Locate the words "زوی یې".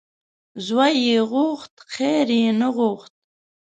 0.65-1.17